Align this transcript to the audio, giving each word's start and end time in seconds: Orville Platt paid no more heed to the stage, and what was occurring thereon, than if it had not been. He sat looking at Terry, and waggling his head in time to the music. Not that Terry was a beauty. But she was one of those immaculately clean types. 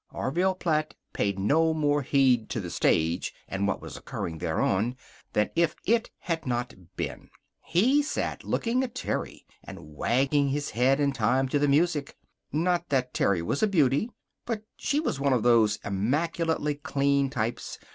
Orville 0.11 0.55
Platt 0.55 0.95
paid 1.13 1.37
no 1.37 1.75
more 1.75 2.01
heed 2.01 2.49
to 2.49 2.59
the 2.59 2.71
stage, 2.71 3.35
and 3.47 3.67
what 3.67 3.83
was 3.83 3.95
occurring 3.95 4.39
thereon, 4.39 4.95
than 5.33 5.51
if 5.55 5.75
it 5.85 6.09
had 6.17 6.47
not 6.47 6.73
been. 6.95 7.29
He 7.63 8.01
sat 8.01 8.43
looking 8.43 8.83
at 8.83 8.95
Terry, 8.95 9.45
and 9.63 9.93
waggling 9.95 10.49
his 10.49 10.71
head 10.71 10.99
in 10.99 11.11
time 11.11 11.47
to 11.49 11.59
the 11.59 11.67
music. 11.67 12.17
Not 12.51 12.89
that 12.89 13.13
Terry 13.13 13.43
was 13.43 13.61
a 13.61 13.67
beauty. 13.67 14.09
But 14.47 14.63
she 14.75 14.99
was 14.99 15.19
one 15.19 15.33
of 15.33 15.43
those 15.43 15.77
immaculately 15.85 16.73
clean 16.73 17.29
types. 17.29 17.77